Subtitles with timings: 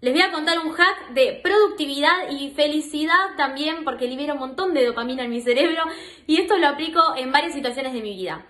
[0.00, 4.72] Les voy a contar un hack de productividad y felicidad también porque libera un montón
[4.72, 5.82] de dopamina en mi cerebro
[6.26, 8.46] y esto lo aplico en varias situaciones de mi vida.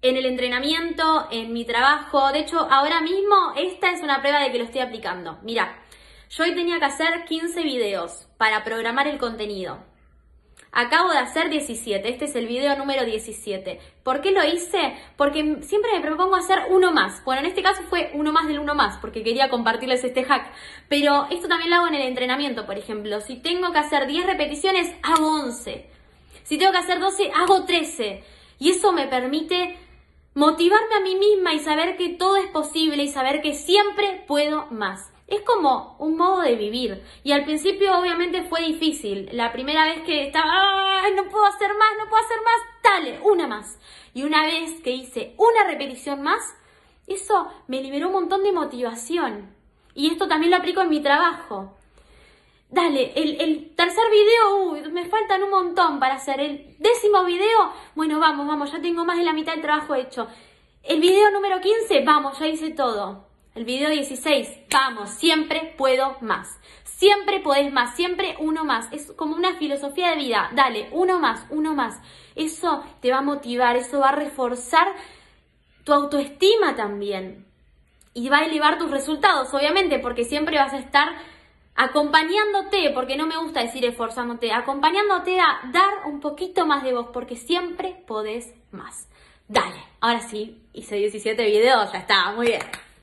[0.00, 4.52] En el entrenamiento, en mi trabajo, de hecho ahora mismo esta es una prueba de
[4.52, 5.38] que lo estoy aplicando.
[5.42, 5.84] Mira,
[6.30, 9.89] yo hoy tenía que hacer 15 videos para programar el contenido.
[10.72, 13.80] Acabo de hacer 17, este es el video número 17.
[14.04, 14.96] ¿Por qué lo hice?
[15.16, 17.24] Porque siempre me propongo hacer uno más.
[17.24, 20.52] Bueno, en este caso fue uno más del uno más, porque quería compartirles este hack.
[20.88, 23.20] Pero esto también lo hago en el entrenamiento, por ejemplo.
[23.20, 25.86] Si tengo que hacer 10 repeticiones, hago 11.
[26.44, 28.22] Si tengo que hacer 12, hago 13.
[28.60, 29.76] Y eso me permite
[30.34, 34.66] motivarme a mí misma y saber que todo es posible y saber que siempre puedo
[34.70, 35.10] más.
[35.30, 37.04] Es como un modo de vivir.
[37.22, 39.28] Y al principio obviamente fue difícil.
[39.32, 42.82] La primera vez que estaba, ¡ay, no puedo hacer más, no puedo hacer más!
[42.82, 43.78] Dale, una más.
[44.12, 46.42] Y una vez que hice una repetición más,
[47.06, 49.54] eso me liberó un montón de motivación.
[49.94, 51.76] Y esto también lo aplico en mi trabajo.
[52.68, 56.40] Dale, el, tercer video, uy, me faltan un montón para hacer.
[56.40, 60.26] El décimo video, bueno, vamos, vamos, ya tengo más de la mitad del trabajo hecho.
[60.82, 63.29] El video número 15, vamos, ya hice todo.
[63.52, 66.60] El video 16, vamos, siempre puedo más.
[66.84, 68.86] Siempre podés más, siempre uno más.
[68.92, 70.50] Es como una filosofía de vida.
[70.54, 72.00] Dale, uno más, uno más.
[72.36, 74.86] Eso te va a motivar, eso va a reforzar
[75.82, 77.44] tu autoestima también.
[78.14, 81.08] Y va a elevar tus resultados, obviamente, porque siempre vas a estar
[81.74, 87.08] acompañándote, porque no me gusta decir esforzándote, acompañándote a dar un poquito más de vos,
[87.12, 89.08] porque siempre podés más.
[89.48, 92.62] Dale, ahora sí, hice 17 videos, ya está, muy bien.